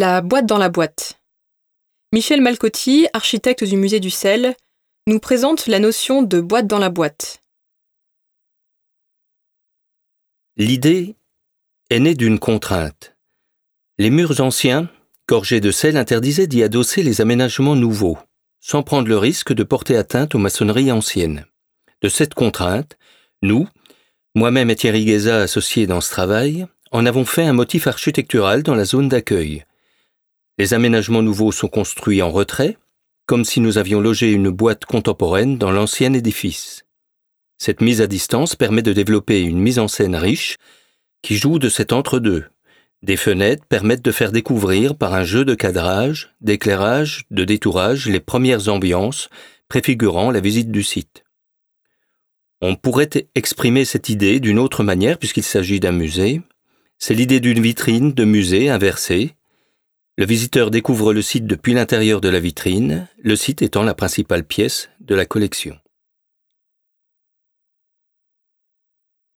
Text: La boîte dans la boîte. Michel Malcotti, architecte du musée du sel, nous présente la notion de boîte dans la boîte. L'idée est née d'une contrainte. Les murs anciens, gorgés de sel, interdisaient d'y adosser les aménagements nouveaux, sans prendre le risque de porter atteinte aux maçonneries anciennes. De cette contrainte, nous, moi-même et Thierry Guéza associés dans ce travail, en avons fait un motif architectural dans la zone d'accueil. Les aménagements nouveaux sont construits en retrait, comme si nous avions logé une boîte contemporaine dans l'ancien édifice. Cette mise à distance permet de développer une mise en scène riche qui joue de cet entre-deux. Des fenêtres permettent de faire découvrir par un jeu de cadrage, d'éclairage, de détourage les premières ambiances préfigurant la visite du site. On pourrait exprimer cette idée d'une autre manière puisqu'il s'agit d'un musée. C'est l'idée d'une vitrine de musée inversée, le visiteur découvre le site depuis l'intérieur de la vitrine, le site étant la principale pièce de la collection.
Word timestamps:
La 0.00 0.20
boîte 0.20 0.46
dans 0.46 0.58
la 0.58 0.68
boîte. 0.68 1.20
Michel 2.12 2.40
Malcotti, 2.40 3.08
architecte 3.14 3.64
du 3.64 3.76
musée 3.76 3.98
du 3.98 4.10
sel, 4.10 4.54
nous 5.08 5.18
présente 5.18 5.66
la 5.66 5.80
notion 5.80 6.22
de 6.22 6.40
boîte 6.40 6.68
dans 6.68 6.78
la 6.78 6.88
boîte. 6.88 7.42
L'idée 10.56 11.16
est 11.90 11.98
née 11.98 12.14
d'une 12.14 12.38
contrainte. 12.38 13.16
Les 13.98 14.10
murs 14.10 14.40
anciens, 14.40 14.88
gorgés 15.28 15.60
de 15.60 15.72
sel, 15.72 15.96
interdisaient 15.96 16.46
d'y 16.46 16.62
adosser 16.62 17.02
les 17.02 17.20
aménagements 17.20 17.74
nouveaux, 17.74 18.18
sans 18.60 18.84
prendre 18.84 19.08
le 19.08 19.18
risque 19.18 19.52
de 19.52 19.64
porter 19.64 19.96
atteinte 19.96 20.36
aux 20.36 20.38
maçonneries 20.38 20.92
anciennes. 20.92 21.44
De 22.02 22.08
cette 22.08 22.34
contrainte, 22.34 22.96
nous, 23.42 23.66
moi-même 24.36 24.70
et 24.70 24.76
Thierry 24.76 25.06
Guéza 25.06 25.40
associés 25.40 25.88
dans 25.88 26.00
ce 26.00 26.10
travail, 26.10 26.68
en 26.92 27.04
avons 27.04 27.24
fait 27.24 27.46
un 27.46 27.52
motif 27.52 27.88
architectural 27.88 28.62
dans 28.62 28.76
la 28.76 28.84
zone 28.84 29.08
d'accueil. 29.08 29.64
Les 30.58 30.74
aménagements 30.74 31.22
nouveaux 31.22 31.52
sont 31.52 31.68
construits 31.68 32.20
en 32.20 32.30
retrait, 32.30 32.76
comme 33.26 33.44
si 33.44 33.60
nous 33.60 33.78
avions 33.78 34.00
logé 34.00 34.32
une 34.32 34.50
boîte 34.50 34.84
contemporaine 34.84 35.56
dans 35.56 35.70
l'ancien 35.70 36.12
édifice. 36.12 36.84
Cette 37.58 37.80
mise 37.80 38.00
à 38.00 38.08
distance 38.08 38.56
permet 38.56 38.82
de 38.82 38.92
développer 38.92 39.40
une 39.40 39.60
mise 39.60 39.78
en 39.78 39.86
scène 39.86 40.16
riche 40.16 40.56
qui 41.22 41.36
joue 41.36 41.60
de 41.60 41.68
cet 41.68 41.92
entre-deux. 41.92 42.46
Des 43.02 43.16
fenêtres 43.16 43.64
permettent 43.68 44.04
de 44.04 44.10
faire 44.10 44.32
découvrir 44.32 44.96
par 44.96 45.14
un 45.14 45.22
jeu 45.22 45.44
de 45.44 45.54
cadrage, 45.54 46.34
d'éclairage, 46.40 47.24
de 47.30 47.44
détourage 47.44 48.08
les 48.08 48.20
premières 48.20 48.68
ambiances 48.68 49.28
préfigurant 49.68 50.32
la 50.32 50.40
visite 50.40 50.72
du 50.72 50.82
site. 50.82 51.24
On 52.60 52.74
pourrait 52.74 53.28
exprimer 53.36 53.84
cette 53.84 54.08
idée 54.08 54.40
d'une 54.40 54.58
autre 54.58 54.82
manière 54.82 55.18
puisqu'il 55.18 55.44
s'agit 55.44 55.78
d'un 55.78 55.92
musée. 55.92 56.42
C'est 56.98 57.14
l'idée 57.14 57.38
d'une 57.38 57.60
vitrine 57.60 58.12
de 58.12 58.24
musée 58.24 58.68
inversée, 58.68 59.36
le 60.18 60.26
visiteur 60.26 60.72
découvre 60.72 61.14
le 61.14 61.22
site 61.22 61.46
depuis 61.46 61.74
l'intérieur 61.74 62.20
de 62.20 62.28
la 62.28 62.40
vitrine, 62.40 63.06
le 63.22 63.36
site 63.36 63.62
étant 63.62 63.84
la 63.84 63.94
principale 63.94 64.42
pièce 64.42 64.90
de 65.00 65.14
la 65.14 65.24
collection. 65.24 65.76